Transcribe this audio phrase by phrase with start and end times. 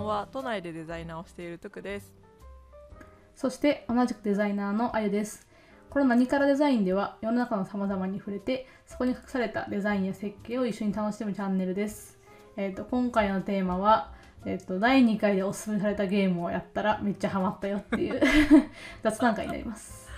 [0.00, 2.12] んは都内でデザイナーをしているトゥクです。
[3.34, 5.46] そして同じくデザイナーのあゆです。
[5.90, 12.16] この何からデザインでは世の中の様々に触れてそこに隠されたデザインや設計を一緒に楽しむチャンネルです、
[12.56, 14.12] えー、と今回のテーマは、
[14.46, 18.20] えー、と第2回でおすすめされたゲームをやったらめっちゃハマったよっていう
[19.02, 20.08] 雑談会になります。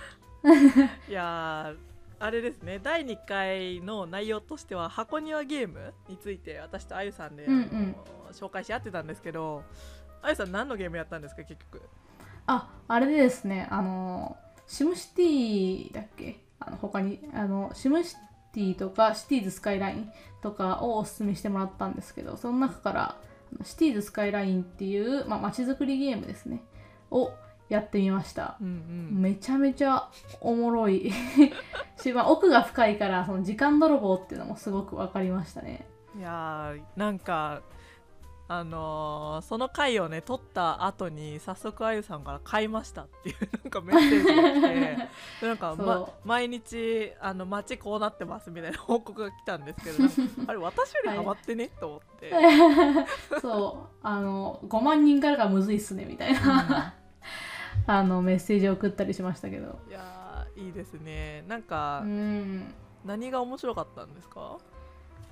[1.09, 2.79] いやーあれですね。
[2.81, 7.95] 第2回の内容としては箱庭ゲームについて私とあゆさんで、うんうん。
[8.31, 9.61] 紹介し合ってたんですけど
[10.23, 11.81] あゆさん何のゲームやったんですか結局？
[12.47, 13.67] ああれでですね。
[13.69, 16.39] あのシムシティだっけ？
[16.59, 18.15] あの他にあのシムシ
[18.53, 23.17] ティとかシティーズスカイラインとかをおすすめしてもらったんですけどその中から
[23.63, 26.63] シティーズスカイラインっていう、まあ、街づくりゲームですね。
[27.11, 27.31] を
[27.73, 28.57] やってみました。
[28.61, 29.21] うんうん。
[29.21, 30.09] めちゃめちゃ
[30.41, 31.11] おもろい。
[31.97, 35.87] し、まあ、奥が深いからその時間泥棒っていうのもすごく分かりましたね。
[36.17, 37.61] いやーなんか
[38.47, 45.07] あのーその回をね撮った後に早速あゆさんから買いましたっていう なんかメッセージが来て
[45.41, 50.03] でなんか、ま毎日あの街こうなってますみたいな報告が来たんですけど
[50.47, 52.31] あれ私よりハマってね、と思って、
[53.41, 53.97] そう。
[54.03, 56.93] あの5万人からがむずいっすねみたいな
[57.87, 59.79] あのメッセージを送ったりしましたけど。
[59.89, 61.43] いやーいいですね。
[61.47, 62.73] なんか、うん。
[63.05, 64.57] 何が面白かったんですか？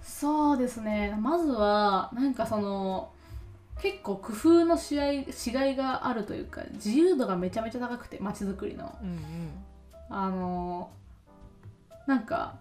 [0.01, 1.15] そうですね。
[1.19, 3.11] まずはなんかその
[3.81, 8.93] 結構工夫のし合い違いがあるというか自由度がめちゃめちゃ高くて街づくりの。
[9.01, 9.17] うんうん。
[10.09, 10.89] あの
[12.07, 12.55] なんか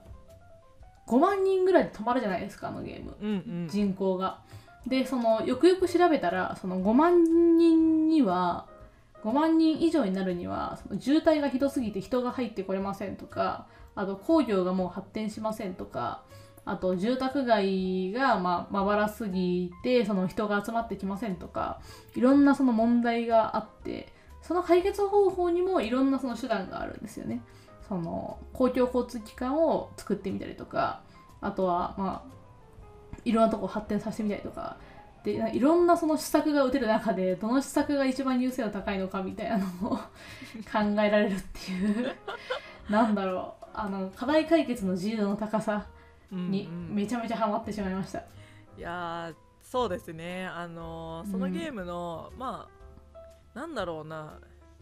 [1.08, 3.16] 5万人ぐらいで止まるじゃないですかあのゲーム。
[3.20, 3.34] うんう
[3.64, 3.68] ん。
[3.68, 4.38] 人口が。
[4.86, 7.24] でそのよくよく調べたらその5万
[7.58, 8.66] 人には
[9.24, 16.22] 5万人以上になるにはその渋滞がひどすぎて人が入ってこれませんとかあと工業がもう発展しませんとか
[16.64, 21.80] あと住宅街がままばらすぎてその人が集まってきませんとか
[22.14, 27.42] いろんなその問題があってその解決方法にもいろんなその手段があるんですよね。
[27.86, 31.02] その公共交通機関を作ってみたりとか
[31.40, 32.40] あとはまあ
[33.24, 34.76] いろんなとこ発展させてみたりとか
[35.24, 39.96] でいろんなその施策が打てる中でどの施策が一番優先度高いのかみたいなのを
[40.70, 42.12] 考えられるっていう。
[42.88, 43.66] なんだろう。
[43.72, 45.86] あの課題解決の自由度の高さ
[46.32, 46.94] うんにうん。
[46.94, 48.18] めちゃめちゃハマってしまいました。
[48.20, 48.22] い
[48.78, 50.46] やーそうですね。
[50.46, 52.68] あのーそのうんゲームの、ま
[53.14, 54.38] あなんだろうな。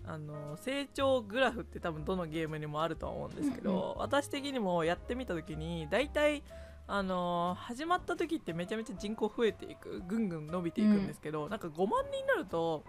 [0.06, 6.42] あのー成長グラフって多分どのゲームにもあるとは思うんですけど、私的にもやってみた時に大体
[6.90, 12.82] あのー始まった時ってめちゃめちゃ人口増えていくぐんぐん伸びていくんですけど、なんか5万人になると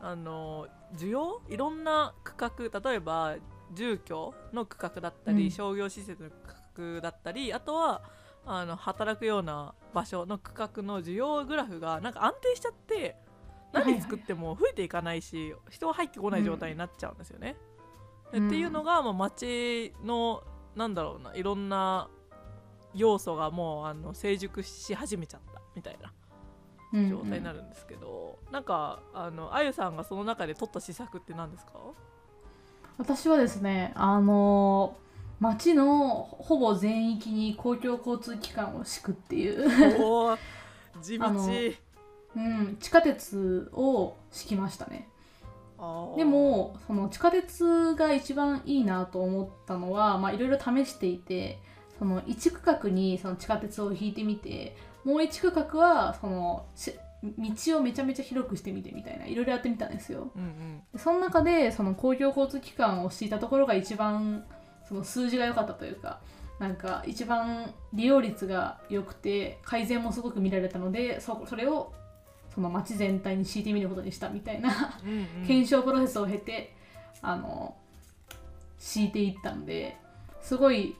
[0.00, 3.34] あのー需要いろんな区画例えば
[3.74, 5.50] 住居の区画だったり、うん。
[5.50, 6.30] 商業施設の
[6.76, 8.02] 区画だったりあとは
[8.46, 13.16] あの働くような場所の区画の需要グラフがなんか安定しちゃって
[13.72, 17.56] 何作っても増えていかないし、人が入ってこない状態になっちゃうんですよね。
[18.30, 18.46] でうん。
[18.46, 20.44] っていうのが、まあ、街の
[20.76, 22.08] なんだろうないろんな
[22.94, 26.12] 要素がもうあの成熟し始めちゃったみたいな
[26.92, 31.72] うん状態になるんですけど、なんかあのあゆさんがその中で取った施策って何ですか？
[32.98, 34.96] 私はですねあの
[35.40, 40.38] 街のほぼ全域に公共交通機関を敷くっていう、おお
[41.02, 41.26] 地道。
[42.36, 45.08] うん、地下鉄を敷きましたね。
[46.16, 51.58] でもその地下鉄が一番いいなと思ったのはまあいろいろ試していて
[51.98, 60.30] その1区画にその地下鉄を引いてみてもう1区画はそのし道をめちゃめちゃ広くしてみてみたいないろいろやってみたんですよ。
[60.36, 64.44] うんうんでその中でその公共交通機関を敷いたところが一番
[64.86, 66.20] その数字が良かったというか
[66.58, 71.92] なんか一番利用率が良くて改善もすごく見られたのでそそれを
[72.54, 74.98] その街全体に敷いてみることにしたみたいな
[75.46, 76.74] 検証プロセスを経て
[77.22, 77.74] あの
[78.78, 79.96] 敷いていったんで
[80.40, 80.94] すごい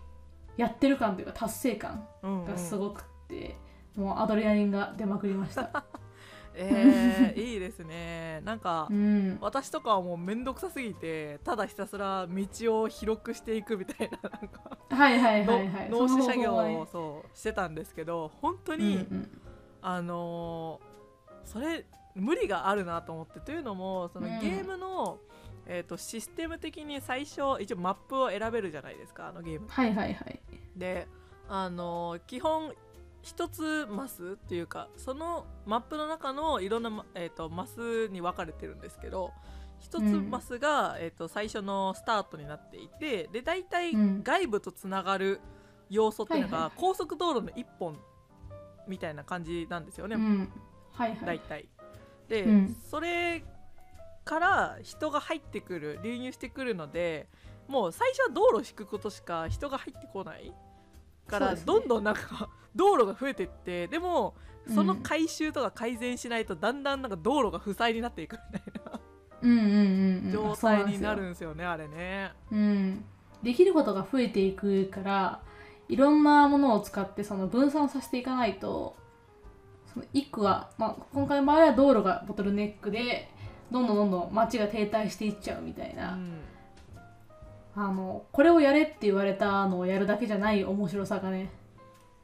[0.57, 2.45] やってる感というか達成感うんうん。
[2.47, 3.57] がすごくって、
[3.97, 5.85] もうアドレナリンが出まくりました。
[6.57, 8.41] えー、 いいですね。
[8.45, 15.91] なんか、うん、私とかはもう面倒くさすぎてただひたすら道を広くしていくみたいななんかはいはいはいはい。
[15.91, 19.43] の農師作業をそうしてたんですけど本当うんに、うん。
[19.83, 20.95] あのー
[21.45, 21.85] それ
[22.15, 24.39] 無理があるなと思ってというのもそのうん。
[24.41, 25.19] ゲームの、
[25.67, 30.41] えー、とシステム的に最初一応マップを選べるじゃないですかあのゲームはいはいはい。
[30.77, 31.07] で
[31.49, 32.73] あの基本
[33.23, 39.33] 一つマスっていうかそのマップの中のいろんなマ,、えー、とマスに分かれてるんですけど
[39.81, 40.31] 一つうん。
[40.31, 44.23] マスが、えー、と最初のスタートになっていてで大体うん。
[44.23, 45.41] 外部とつながる
[45.91, 47.99] 要素っていうのが高速道路の一本
[48.87, 50.53] みたいな感じなんですよね、うん、
[50.93, 51.27] はいはい。
[51.27, 51.69] 大体。
[52.29, 52.77] で、うん。
[52.91, 53.43] それ
[54.25, 57.29] から人が入ってくる流入してくるので
[57.69, 60.53] もう最初は道路引くことしか人が入ってこない。
[61.27, 61.63] から、ね。
[61.65, 64.35] どんどんなんか 道路が増えてってでも
[64.75, 69.01] そのうん改修とか改善しないとだんだんなんか道路が負債になっていくみたいな。
[69.43, 69.67] うんうんうん
[70.27, 70.33] うん。
[70.33, 72.33] 状態になるんですよねあれね。
[72.51, 73.05] うん、
[73.43, 75.41] できることが増えていくから
[75.89, 78.97] いろんなものを使ってその分散させていかないと
[79.93, 83.31] その1個は、まあ、今回の場合は道路がボトルネックで
[83.71, 86.41] どんどんどんどん街が停滞していっちゃうみたいうな、ん。
[87.75, 91.51] あのこれをやれって言われたのをやるだけじゃない面白さがね、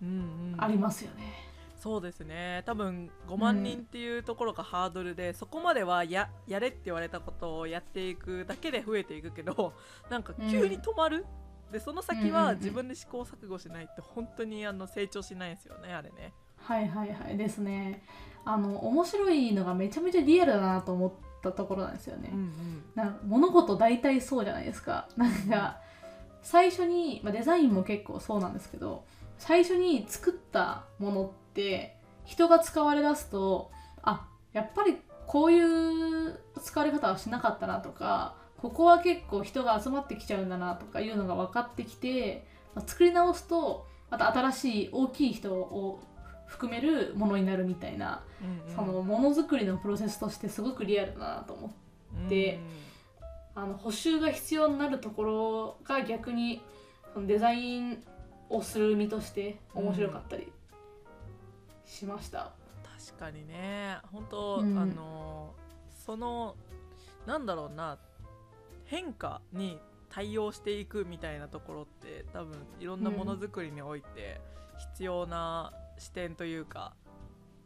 [0.03, 0.55] うんうん。
[0.59, 1.51] ありますよね。
[1.81, 2.63] そうですね。
[2.67, 9.73] 多分5万人っていうところがハードルで、そこまではややれって言われたことをやっていくだけで増えていくけど
[10.11, 11.25] なんか急に止まる、
[11.73, 12.35] でその先うんうんうん。
[12.35, 16.35] は自分で試行錯誤しないと本当にあの成長しないんですよねあれね。
[16.59, 17.39] はいはいはい。
[17.39, 18.03] ですね。
[18.45, 22.31] あの面白いのがめちゃめちゃリアルだなと思ったところなんですよね。
[22.33, 25.09] うんうんなんか物事大体そうじゃないですか。
[25.17, 25.79] なんか
[26.43, 29.05] 最初に、まあ、デザインも結構そうなんですけど
[29.39, 33.71] 最初に作ったものって人が使われ出すと
[34.03, 34.97] あやっぱり
[35.27, 46.03] こういう使われ方はしなかったなとかここは結構人が集まってきちゃうんだなとかいうのが分かってきて、まあ作り直すとまた新しい大きい人を
[46.51, 48.77] 含めるものになるみたいな、うんうん。
[48.77, 51.71] そのものづくりのプロセスとしてすごくリアルだなと思っ
[52.29, 52.61] てで
[53.55, 56.61] あの補修が必要になるところが逆に
[57.15, 58.03] そのデザイン
[58.49, 60.53] をする身として面白かったり
[61.87, 62.53] しました。
[63.09, 63.99] 確かにね。
[64.13, 64.79] 本当、うん。
[64.79, 65.55] あの
[66.05, 66.57] その
[67.27, 67.97] なんだろうな。
[68.87, 74.41] 変化に対応していくみたいなところって多分いろんなものづくりにおいて
[74.95, 76.95] 必要な視点というか、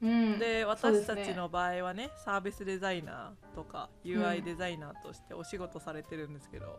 [0.02, 6.78] うん、で私たちの場合はねサービスデザイナーとか UI デザイナーとしてお仕事されてるんですけど、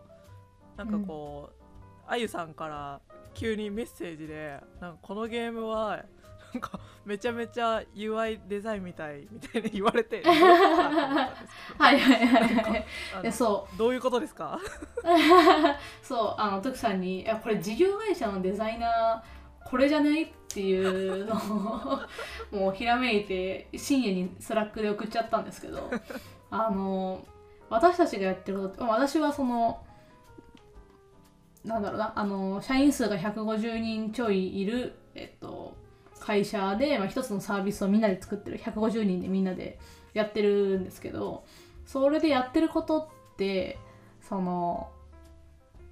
[0.77, 1.63] なんかこう、
[2.07, 3.01] あゆさんから
[3.33, 6.03] 急にメッセージでなんかこのゲームは
[6.53, 11.27] なんかめちゃめちゃ UI デザインみたいみたいに言われて はい
[11.77, 14.57] はいはいそどういうことですか？
[14.57, 14.59] う
[16.05, 25.91] そうあの徳さんにいやこれ事業会社のデザイナーこれじゃないっていうのをもうひらめいて深夜に Slack で送っちゃったんですけど
[26.49, 27.25] あの
[27.69, 29.83] 私たちがやってることって私はその
[31.65, 35.75] なんだろうなあの社員数が150人ちょいいる、えっと、
[36.21, 39.77] 会社で、まあ、一つのサービスをみんなで作ってる150人でみんなで
[40.13, 41.43] やってるんですけど
[41.85, 43.77] それでやってることって
[44.21, 44.89] その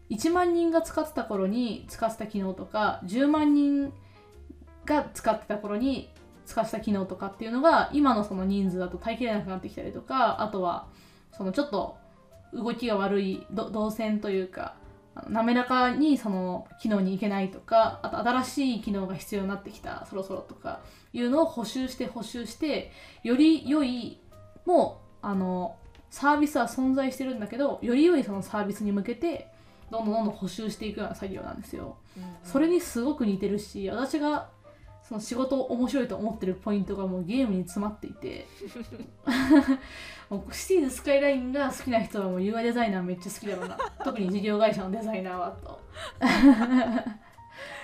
[0.09, 3.91] 1万人が使ってた頃に使ってた機能とか10万人
[4.85, 6.09] が使ってた頃に
[6.45, 10.87] 使ってた機能とかっていうのが今のその人数だと耐えきれなくなってきたりとかあとは
[11.31, 11.97] そのちょっと
[12.53, 14.75] 動きが悪いど動線というか
[15.29, 20.81] 滑らかにその機能に行けないとかあと新しい機能が必要になってきたそろそろとか
[21.13, 22.91] いうのを補修して補修して
[23.23, 24.19] より良い
[24.65, 25.77] もうあの
[26.09, 29.47] サービスは存在してるんだけどより良いそのサービスに向けて
[29.91, 31.97] どんどんどんどん補修していくような作業なんですよ。
[32.43, 34.49] それにすごく似てるし私が
[35.07, 38.47] その仕事を面白いと思ってるポイントがもうゲームに詰まっていて。
[40.29, 43.77] もうシティーズスカイラインが好きな人はもう UI デザイナーめっちゃ好きだろうな。
[44.03, 45.79] 特に事業会社のデザイナーはと。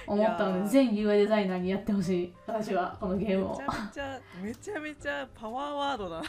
[0.07, 2.33] 思ったので全 UI デザイナーにやってほしい。
[2.47, 3.61] 私はこのゲームを。
[4.41, 6.23] めちゃめちゃパワーワードだ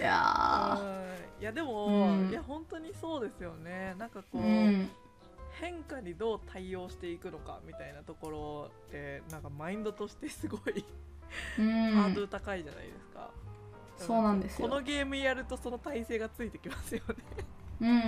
[0.00, 1.42] いやうん。
[1.42, 2.30] いやでも、うん。
[2.30, 3.94] いや本当にそうですよね。
[3.98, 4.90] なんかこう、ーうん
[5.60, 10.84] 変化にどう対応していくのかみたいなところってなんかマインドとしてすごい、
[11.58, 11.92] うん。
[11.92, 13.30] ハードル高いじゃないですか。
[13.96, 14.68] そうなんですよ。
[14.68, 17.14] このゲームやるとその体勢がついてきますよね。
[17.80, 18.04] うんうんうんう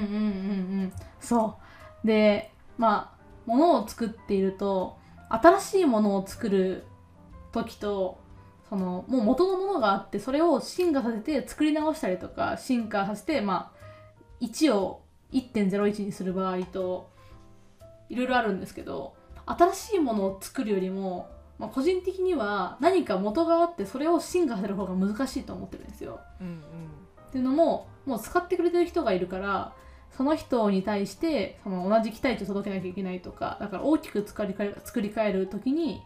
[0.86, 1.58] んそ
[2.04, 2.06] う。
[2.06, 4.96] でまあ物を作っていると
[5.28, 6.84] 新しいものを作る
[7.52, 8.20] 時と
[8.68, 15.02] そのもう元のものがあってそれを進化させて作り直したりとか進化させてまあ1を
[15.32, 17.10] 1.01にする場合と
[18.10, 19.14] いろいろあるんですけど
[19.46, 26.20] 新しいものを作るよりも、まあ、個人的には何か元があってそれを進化させる方が難しいと思ってるんですよ。
[26.40, 26.62] うん
[27.30, 29.72] っていうのももう使ってくれてる人がいるから
[30.16, 36.02] その人に対してその同じ期待値を届けなきゃいけないとかだから大きく作り作り変える時に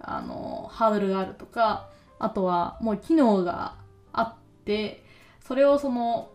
[0.00, 3.76] あのハードルがあるとかあとはもう機能が
[4.12, 5.04] あって
[5.46, 6.30] それをその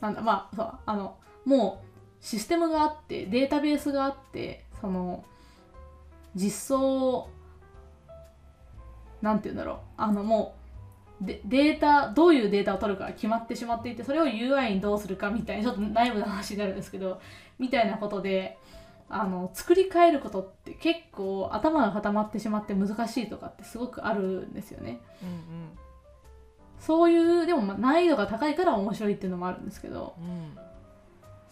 [0.00, 1.83] なんだまあそうあのもう
[2.24, 5.24] システムがあってデータベースがあってその
[6.34, 7.28] 実装
[9.20, 9.78] なんて言うんだろう。
[9.98, 10.54] あのも
[11.20, 17.20] うでデータどういうデータを取るかが決まってしまっていてそれを UI にどうするかみたいなちょっと内部の話になるんですけど
[17.58, 18.58] みたいなことで
[19.10, 25.00] あの作り変えることって結構頭が固まってしまって難しいとかってすごくあるんですよね。
[25.22, 25.78] うん
[26.80, 30.73] そういうでもまあ難易度が高いから面白いっていうのもあるんですけどうんうん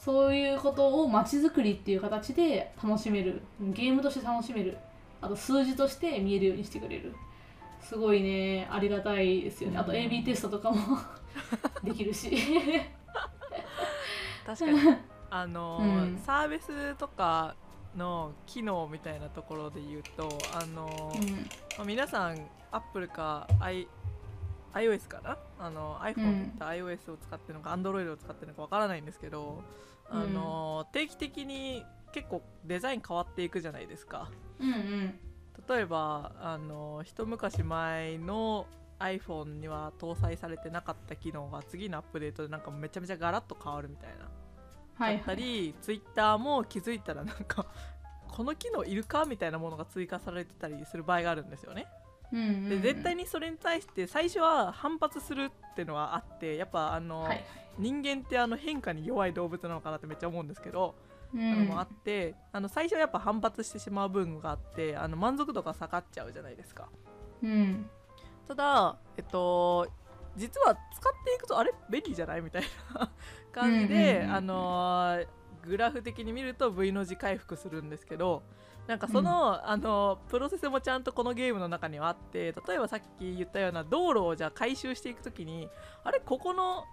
[0.04, 3.40] そういうことを街づくりっていう形で楽しめる。
[3.60, 4.76] ゲームとして楽しめる。
[5.20, 7.14] あと数字として見えるようにしてくれる。
[7.80, 8.66] すごいね。
[8.68, 9.78] ありがたいですよね。
[9.78, 10.98] あとうん AB テストとかも
[11.84, 12.36] できるし。
[14.44, 14.78] 確かに。
[15.30, 16.18] あのーうん。
[16.18, 17.54] サービスとか
[17.96, 21.36] の機能みたいなところで言うとあのーうん。
[21.36, 23.86] まあ、皆さん Apple か I
[24.74, 26.50] iOS かなあの iPhone うん。
[26.58, 29.62] と iOS を使ってるのか Android を使ってるのかわからないんですけど、
[30.08, 34.30] あのー定期的に結構デザイン変わっていくじゃないですか。
[34.60, 35.18] うんうん。
[35.68, 38.66] 例えばあのー一昔前の
[38.98, 44.28] iPhone には搭載されてなかった機能が次のアップデートでなんかめちゃめちゃガラッと変わるみたいな。
[44.94, 45.16] はい。
[45.16, 47.66] だったり、ツイッターも気づいたらなんか
[48.28, 49.24] この機能いるか？
[49.24, 51.86] みたいなものが追加されてたりする場合があるんですよね。
[52.32, 52.68] うんうんうん。
[52.68, 57.44] で絶対にそれに対して最初は反発するっていうのはあってやっぱあの、はい。
[57.78, 60.94] 人間ってあの変化に弱い動物なのかなってめっちゃ思うんですけど、
[61.34, 61.52] うん。
[61.52, 66.88] あのもあってあの最初はやっぱ反発してしまう部分があってあの満足度が下がっちゃうじゃないですか。
[67.42, 67.88] うん。
[68.46, 69.88] ただ、えっと、
[70.36, 71.72] 実は使っていくとあれ？
[71.88, 72.40] 便利じゃない？
[72.42, 72.62] みたい
[72.94, 73.10] な
[73.52, 75.26] 感じで、うんうんうんあのー
[75.64, 78.42] グラフ的に見ると V の字回復するんですけど
[78.86, 85.68] なんかその,、あのプロセスもちゃんとこのゲームの中にはあって例えばさっき言ったような道路をじゃあ回収していくときに
[86.02, 86.84] あれここの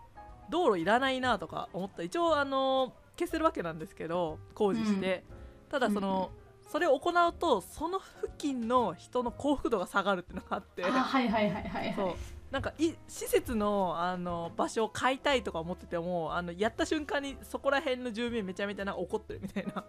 [0.50, 2.03] 道路いらないなとか思った。
[2.03, 5.24] 一応あの消せるわけなんですけど工事して、
[5.69, 6.31] ただその、
[6.72, 10.84] それを行うとその付近の人の幸福度が下がるっていうのがあって。
[10.86, 12.05] あはいはいはいはいそう。
[12.08, 12.15] はい
[12.50, 19.86] なんかい施設のあの場所を買いたいとか思っててもあのやった瞬間にそこら辺の住民めちゃめちゃなんか怒ってるみたいな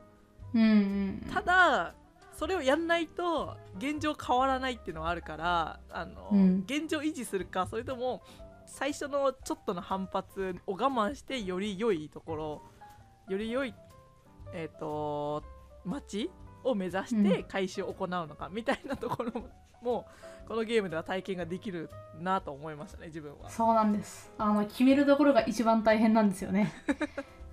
[0.55, 1.95] うんうんただ
[2.33, 6.65] それをやんないと現状変わらないっていうのはあるからあの、うん。
[6.67, 8.23] 現状維持するかそれとも
[8.65, 12.63] 最初のちょっとの反発を我慢してより良いところ
[13.29, 13.75] より良い
[14.55, 15.45] えっ、と
[15.85, 16.31] 街
[16.65, 19.49] を目指して回収を行うのかみたいなところも
[19.83, 20.07] も
[20.47, 23.49] このゲームでは体験ができるなと思いましたね自分は。
[23.51, 24.33] そうなんです。
[24.39, 26.73] あの決めるところが一番大変なんですよね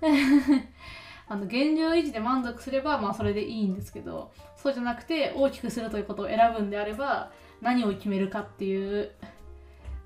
[1.28, 7.30] あの現状維持で満足すればまあそれでいいんですけどそうじゃなくて大きくするということを選ぶんであれば
[7.60, 9.12] 何を決めるかっていう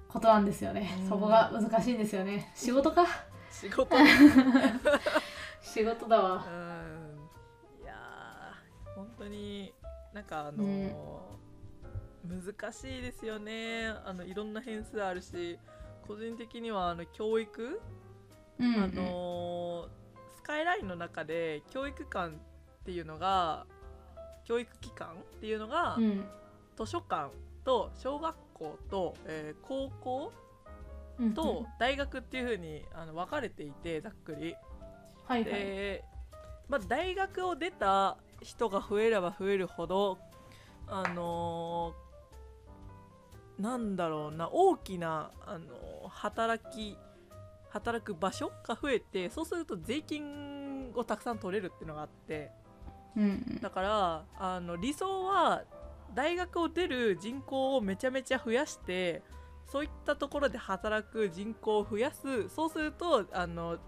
[0.09, 0.97] ことなんですよね。
[1.03, 1.09] うん。
[1.09, 2.51] そこが難しいんですよね。
[2.55, 3.07] 仕事か？
[3.51, 3.97] 仕事。
[5.63, 6.45] 仕事だわ。
[6.47, 7.85] うん。
[7.85, 9.73] いやー本当に
[10.13, 11.33] なんかあのー
[12.25, 13.89] 難しいですよね。
[14.05, 15.59] あのいろんな変数あるし
[16.07, 17.81] 個人的にはあの教育、
[18.59, 18.83] うんうん。
[18.83, 20.02] あのー
[20.43, 22.39] スカイラインの中で教育館っ
[22.85, 23.65] ていうのが
[24.45, 26.25] 教育機関っていうのが、うん
[26.75, 27.31] 図書館
[27.67, 30.33] と小学校と、えー高校
[31.21, 34.57] うんと大学っていう風にあの分かれていてざっくり。
[35.27, 36.05] はいはいで、
[36.69, 40.19] まあ、大学を出た人が増えれば増えるほど
[40.89, 46.97] あのーなんだろうな大きな、あのー働き
[47.73, 52.51] 働く場所が増えてそうすると税金をたくさん取れるっていうのがあって
[53.17, 53.61] うんうん。
[53.61, 55.63] だからあの理想は
[56.15, 59.23] 大学を出る人口をめちゃめちゃ増やして
[59.67, 62.49] そういったところで働く人口を増やす。
[62.51, 63.79] そうするとあの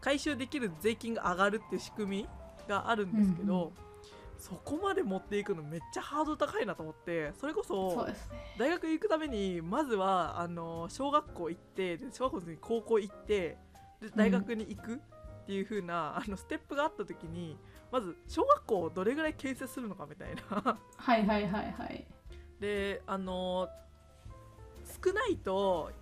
[0.00, 2.28] 回収できる税金が上がるっていう仕組み
[2.68, 3.85] があるんですけど、うんうん
[4.38, 8.06] そこまで持っていくのめっちゃハードル高いなと思ってそれこそ
[8.58, 13.56] 大学行くためにまずはあの小学校行ってで小学校に高校行って
[14.00, 14.98] で大学に行くっ
[15.46, 17.56] ていう風な、あのステップがあった時に
[17.92, 20.76] まず小学校をどれぐらい建設するのかみたいな。
[20.96, 22.04] はいはいはいはい。
[22.60, 23.68] であの
[25.04, 25.92] 少ないと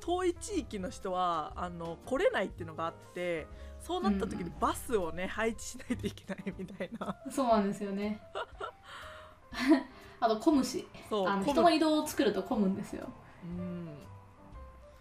[0.00, 3.46] 遠い地域の人はあの来れないっていうのがあって
[3.82, 4.54] そうなった時にうんうん。
[4.60, 7.16] バスをね配置しないといけないみたいな。
[7.30, 8.20] そうなんですよね。
[10.20, 10.86] あと混むし。
[11.26, 13.08] あの人の移動を作ると混むんですよ。
[13.44, 13.88] うん。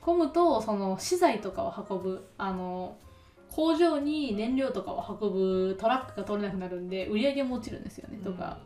[0.02, 2.98] 混むとその資材とかを運ぶあの
[3.52, 8.58] 工場に燃料とかを運ぶトラックが通れなくなるんで売り上げも落ちるんですよね、とか。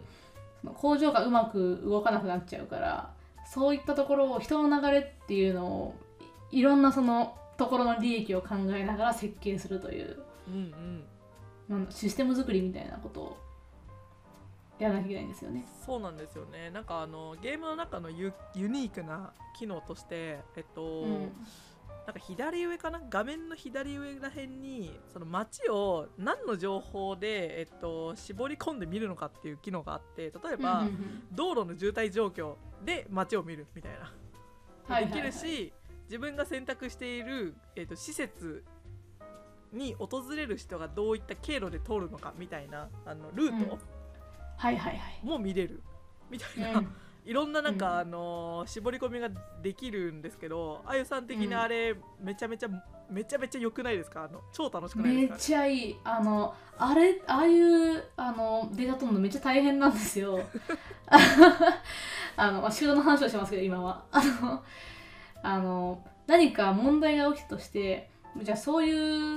[0.62, 3.14] その工場がうまく動かなくなっちゃうから
[3.46, 5.96] そういったところを人の流れっていうのを
[6.52, 11.06] いいろんなそのところの利益を考えながら設計するといううん
[11.70, 11.88] うん。
[11.90, 13.38] システム作りみたいなことを
[14.78, 15.66] やらなきゃいけないんですよね。
[15.86, 16.70] そうなんですよね。
[16.70, 21.32] なんかあのゲームの中のユユニークな機能としてえっと、うん。
[22.06, 23.02] なんか左上かな？
[23.10, 31.24] 画面の左上らへんにその街を何の情報で、えっと、絞り込んで見るのかっていう機能があって例えば、うんうんうん。
[31.32, 34.14] 道路の渋滞状況で街を見るみたいな、
[34.94, 35.74] はいできるし、はいはい
[36.06, 38.64] 自分が選択している、えっと、施設
[39.74, 43.78] に訪れる人がどういった経路で通るのかみたいなあのルート
[44.58, 45.20] はいはいはい。
[45.24, 45.82] も見れる。
[46.30, 46.88] みたいな、うん。
[47.26, 48.00] いろんななんか、うん。
[48.00, 49.30] あのー絞り込みが
[49.62, 51.54] できるんですけどあゆさん的にうん。
[51.56, 52.70] あれ、めちゃめちゃ
[53.10, 54.24] めちゃめちゃ良くないですか？
[54.24, 55.40] あの超楽しくないめっですか？
[55.40, 56.00] ちゃいい。
[56.04, 60.40] あのあれああいうあのデータ取るのめっちゃ大変なんですよ。
[62.38, 64.06] あのまあ仕事の話をしますけど今は。
[64.12, 64.64] あの
[65.46, 68.10] あの何か問題が起きたとして
[68.42, 68.92] じゃあそうい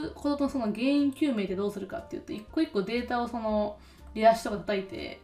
[0.06, 3.76] うことのその原因究明ってどうするかっていうと一個一個データをその
[4.14, 5.20] リダッシュとか叩いて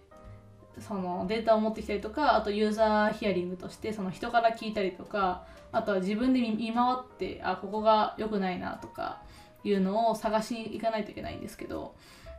[0.79, 9.23] そのデータを持ってきたりとかあとユーザーヒアリングとしてその人から聞いたりとかあとは自分で見見回ってあここが良くないなとか
[9.65, 11.95] いうのを探しに行かないといけないんですけど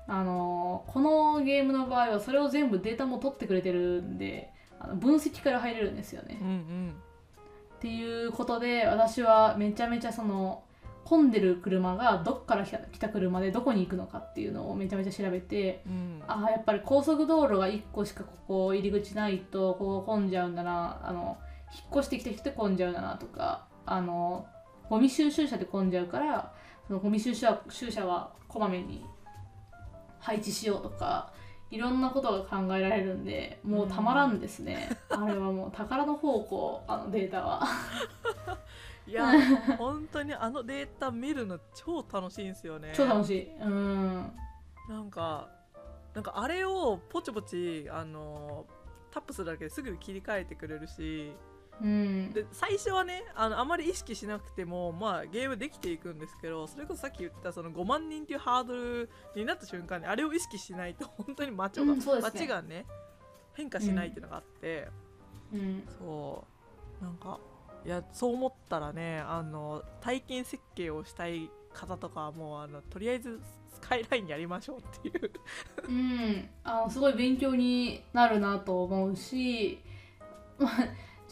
[0.08, 6.44] あのこのゲームの場合はそれを全部データも取ってくれてるんであの分析から入れるんですよねう。
[6.44, 6.96] んうん
[7.76, 10.64] っていうことで私はめちゃめちゃその
[11.04, 16.24] 混んでる車がどっから来た車でどこに行くのかっていうのをめちゃめちゃ調べてうん。
[16.28, 21.38] あーやっぱり高速道路が1個しかここ入り口ないとここ混んじゃうんだなあの
[21.74, 24.48] 引っ越してきた人で混んじゃうんだなとかあの
[24.90, 26.54] ゴミ収集車で混んじゃうから
[26.88, 29.06] そのゴミ収集車はこまめに
[30.20, 31.32] 配置しようとか
[31.72, 37.64] いろんなことが考えられるんでもうたまらんですね、あれはもう宝の宝庫あのデータは。
[39.08, 39.28] いや
[39.78, 42.92] 本当にあのデータ見るの超楽しいんですよね。
[42.96, 43.52] 超楽しい。
[43.62, 44.32] うん。
[44.90, 45.50] なんか
[46.14, 48.66] なんかあれをポチポチあの
[49.12, 51.34] タップするだけですぐ切り替えてくれるし
[51.82, 52.32] うん。
[52.32, 62.06] で最初はねあのあまり意識しなくても、まあ、ゲームできていくんですけどそれこそさっき言ったその5万人っていうハードルになった瞬間にあれを意識しないと 本当に街が,、うんね。
[62.22, 62.86] 街がね
[63.54, 64.90] 変化しないっていうのがあって、
[65.54, 65.88] うん。
[66.00, 66.46] そ
[67.02, 67.04] う。
[67.04, 67.40] なんか
[67.86, 73.40] いやそう思ったらねあの体験設計をしたい方とかはもうあのとりあえず
[73.72, 75.32] スカイラインやりましょうっていう。
[75.88, 79.80] うん、あのすごい勉強になるなと思うし、
[80.58, 80.72] まあ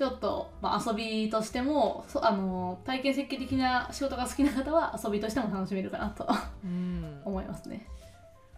[0.04, 6.28] ちょっと、まあ、遊びとしてもそあの体験設計的な仕事が好きな方は遊びとしても楽しめるかなと。
[6.62, 7.22] うん。
[7.24, 7.88] 思いますね。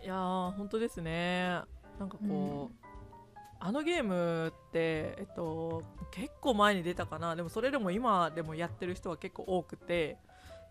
[0.03, 1.61] いやー本当ですね。
[1.99, 2.87] なんかこう、
[3.59, 7.35] あのゲームって、えっと、結構前に出たかな。
[7.35, 10.17] でもそれでも今でもやってる人は結構多くて。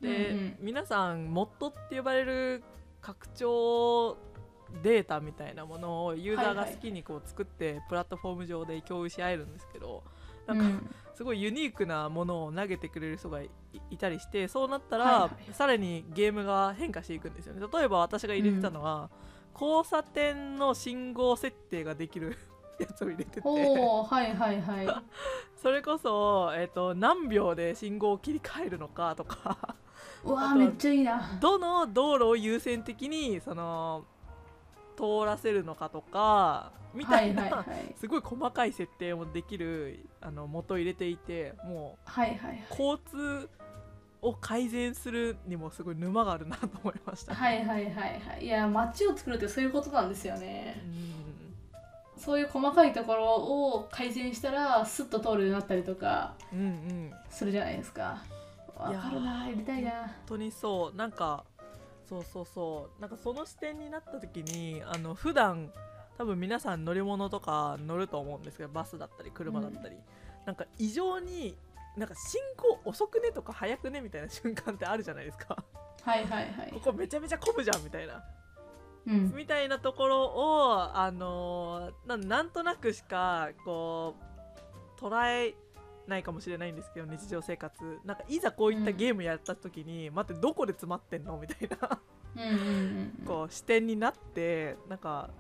[0.01, 0.57] で、うんうん。
[0.59, 2.65] 皆さんモッドって呼ばれる
[3.01, 4.17] 拡張
[4.83, 10.03] データみたいなものをユーザーが好きにこう作ってプラットフォーム上で共有し合えるんですけど、
[10.47, 10.95] なんかうん。
[11.15, 13.49] すごいユニークなものを投げてくれる人がい
[13.91, 17.65] いたりしてそうなったら、はいはいさらにゲームが変化していくんですよね。
[17.73, 19.11] 例えば私が入れてたのは、
[19.55, 22.37] 交差点の信号設定ができる
[22.81, 23.43] やつを入れてて。
[23.45, 24.89] おおはいはいはい。
[25.63, 29.77] それこそ、えっと何秒で信号を切り替えるのかとか。
[30.25, 31.39] うわーめっちゃいいな。
[31.41, 34.05] どの道路を優先的にその
[34.97, 37.95] 通らせるのかとかみたいな、はいはいはい。
[37.99, 42.65] すごい細かい設定もできるあの元を入れていてもうはいはいはい。
[42.71, 43.49] 交通
[44.23, 47.35] を改善するにもすごい沼があるなと思いました。
[47.35, 48.45] はいはいはいはい。
[48.45, 50.83] いや街を作るってそういうことなんですよね。
[52.17, 58.23] そういう細かいところを改善したらスッと通るようになったりとかうん、うんうん本するじゃないですか。
[58.77, 60.15] わかるな、やりたいな。
[60.27, 61.45] 当にそうなんか
[62.09, 63.01] そうそうそう。
[63.01, 65.73] なんかその視点になった時にあの普段
[66.19, 69.97] 多分皆さん乗り物とか乗ると思うんですけどバスだったり車だったり、
[70.47, 71.57] なんか異常に
[71.97, 75.57] なんか進行遅くねとか速くねみたいな瞬間ってあるじゃないですか。
[76.03, 76.71] はいはいはい。
[76.73, 76.81] こ。
[76.81, 78.23] こめちゃめちゃ混むじゃんみたいな。
[79.07, 79.35] うん。
[79.35, 84.15] みたいなところをあのなんとなくしかこ
[84.99, 85.55] う捉え
[86.07, 88.01] ないかもしれないんですけど日常生活。
[88.05, 91.39] なんかいざこういったゲームやった時に、待ってどこで詰まってんの？
[91.41, 92.01] みたいな。
[92.37, 93.27] うんうんうんうん。
[93.27, 95.31] こう視点になってなんか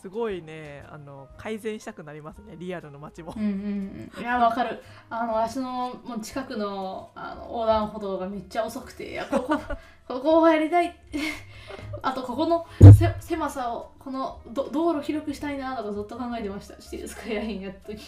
[0.00, 3.34] すごいねあの改善したくなりますねリアルの街も。
[3.36, 3.42] うん。
[3.42, 4.82] うんうん、いやわかる。
[5.08, 9.60] あの私のもう近くのあの横断歩道がめっちゃ遅くてここ
[10.08, 10.94] ここをやりたい。
[12.02, 16.80] あとここのせ狭さをこのど道路広くしたいなとかずっと考えてました。
[16.80, 18.02] シティスカイラインやった時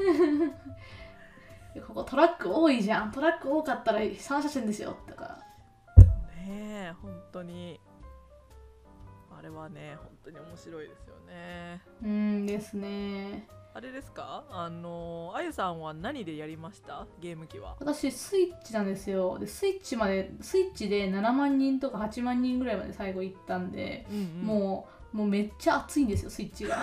[1.86, 3.12] ここトラック多いじゃん。
[3.12, 4.96] トラック多かったら3車線ですよ。
[5.06, 5.38] とか。
[6.46, 7.80] ねえ本当に。
[9.32, 11.80] ああれはね本当に面白いですよね。
[12.02, 13.46] うんですね。
[13.72, 14.44] あれですか？
[14.50, 17.06] あのあゆさんは何でやりました？
[17.20, 17.76] ゲーム機は。
[17.78, 19.38] 私スイッチなんですよ。
[19.38, 24.42] でスイッチまでスイッチで7万人とか8万人ぐらいまで最後行ったんで、うんうん。
[24.42, 26.76] もうもうめっちゃ熱いんですよスイッチが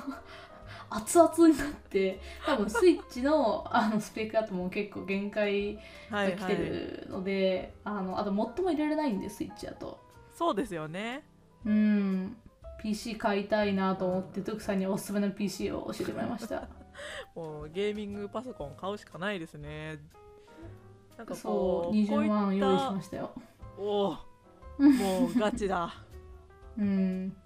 [0.94, 5.78] 熱々になって多分スイッチのあのスペックだともう結構限界
[6.10, 9.98] が来てるので、あのあと最も入れられないんでスイッチだと。
[10.34, 11.22] そうですよね。
[11.64, 12.36] うん。
[12.82, 16.68] PC 買いたいなと思ってトゥクさんにおすすめの PC を教えてもらいました。
[17.34, 19.98] もうゲーミングパソコン買うしかないですね。
[21.16, 23.30] なんかそうこう20万用意しましたよ。
[23.78, 24.16] お
[24.78, 25.94] おもうガチだ。
[26.76, 27.36] うん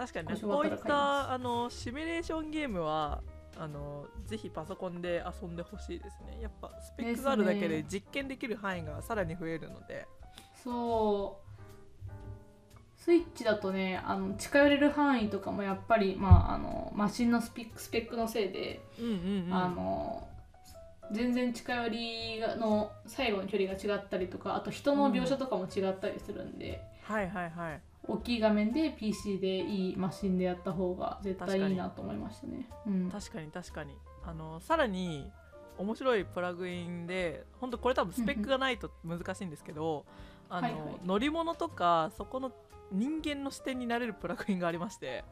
[0.00, 3.20] 確かにねこういったまあのシミュレーションゲームは
[3.58, 6.40] あのぜひパソコンで遊んでほしいですね。
[6.40, 10.06] やっぱスペックがあるだけで実験できる範囲がさらに増えるので。
[10.64, 11.50] そう。
[12.96, 19.54] スイッチだとねあの近寄れる範囲とかもやっぱり、まあ、あのマシンのスペックスペックのせいで、うんうんうん。
[19.54, 20.26] あの
[21.12, 32.68] 全然近寄りの最後の距離が違ったりとかあと人の描写とかも違ったりするんで、はいはいはい大きい画面で PC でいいマシンでやった方が絶対いいなと思いましたね。
[32.86, 33.94] うん、確かに確かに。
[34.24, 35.30] あのさらに
[35.78, 40.04] 面白いプラグインで本当これ多分スペックがないと難しいんですけど
[40.48, 40.82] あの、はいはい。
[41.04, 42.52] 乗り物とかそこの
[42.92, 45.24] 人間の視点になれるプラグインがありまして。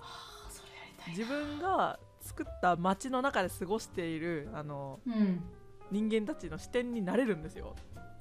[0.00, 5.42] あそれやりたい自分が作った街の中で過ごしているあのうん。
[5.90, 7.76] 人間たちの視点になれるんですよ。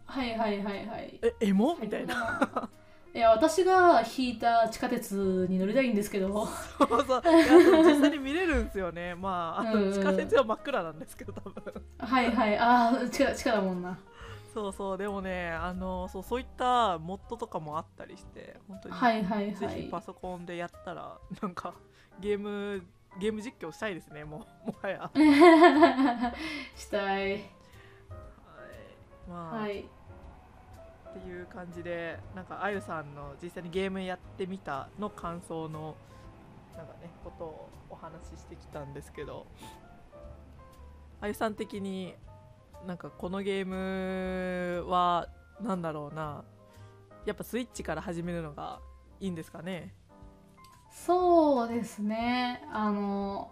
[0.05, 1.19] はいはいはいはい。
[1.21, 1.77] えエモ？
[1.81, 2.69] みたいな。
[3.13, 3.19] な。
[3.19, 6.45] いや私が引いた地下鉄に乗りたいんですけど。
[6.45, 7.21] そうそう。
[7.23, 9.15] 実際に見れるんですよね。
[9.15, 11.73] まああの地下鉄は真っ暗なんですけど多分。
[11.99, 12.57] はいはい。
[12.57, 13.97] ああ地下地下だもんな。
[14.53, 14.97] そうそう。
[14.97, 19.81] でもねあのそうそういったモッドとかもあったりして本当に、はいはいぜはい。
[19.83, 21.73] ひパソコンでやったらなんか
[22.19, 22.83] ゲーム
[23.19, 24.23] ゲーム実況したいですね。
[24.23, 25.11] もうもはや。
[26.75, 27.31] したい。
[27.31, 27.41] はい。
[29.29, 29.85] まあ、はい
[31.15, 35.95] っていう感じでなんかあゆさんの実際にゲームやってみたの感想の
[36.75, 39.45] なんかねことをお話ししてきたんですけど
[41.21, 42.15] あゆさん的に
[42.87, 45.29] なんかこのゲームは
[45.61, 46.43] なんだろうな
[47.25, 48.79] やっぱスイッチから始めるのが
[49.19, 49.93] いいんですかね？
[50.91, 52.67] そうですね。
[52.71, 53.51] あの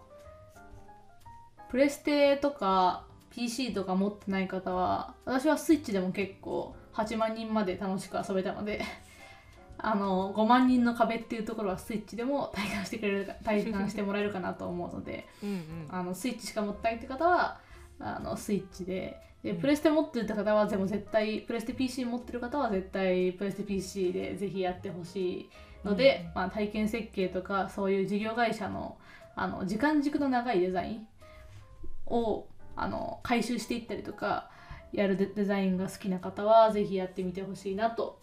[1.70, 8.82] プレステとか PC とか持ってない方は私はスイッチでも結構8万人まで楽しく遊べたので
[9.78, 15.28] あの5万人の壁っていうところはスイッチでも体感してくれるか体感してもらえるかなと思うので
[15.90, 17.60] あのスイッチしか持ってないって方は
[18.00, 19.20] あのスイッチで。
[19.44, 19.58] でうん。
[19.58, 25.50] プレステ持ってるって方はでも絶対プレステ PC 持ってる方は絶対プレステ PC でぜひやってほしい
[25.84, 26.32] ので、うん。
[26.36, 28.98] まあ、体験設計とかそういう事業会社の
[29.36, 31.08] あの時間軸の長いデザイン
[32.06, 34.50] をあの回収していったりとか
[34.92, 38.20] やるデデザインが好きな方はぜひやってみてほしいなと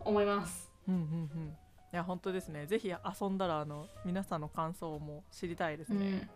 [0.00, 0.70] 思います。
[0.88, 1.04] うんうんう
[1.38, 1.56] ん
[1.92, 6.28] いや本当ですねぜひ遊んだらあの皆さんの感想も知りたいですね、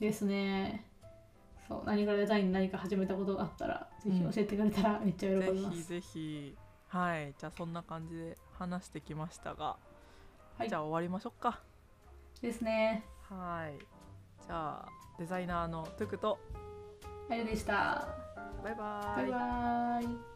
[0.00, 0.86] うん、ですね。
[1.66, 5.76] そう何かデザイン何か始めたことがあったらぜひ教えてくれたらめっちゃ喜びます。
[5.76, 6.56] ぜひぜひ
[6.86, 9.76] はいじゃあそんな感じで話してきましたが、
[10.56, 11.60] はいじゃあ終わりましょうか
[12.40, 13.04] ですね。
[13.28, 13.78] はい
[14.46, 16.38] じゃあデザイナーのトゥクと
[17.28, 18.31] あゆでした。
[18.62, 20.31] バイバイバイバーイ。